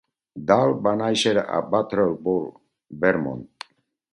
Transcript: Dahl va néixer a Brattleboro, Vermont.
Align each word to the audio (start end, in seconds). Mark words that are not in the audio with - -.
Dahl 0.51 0.71
va 0.87 0.93
néixer 1.01 1.33
a 1.41 1.59
Brattleboro, 1.73 2.51
Vermont. 3.05 3.45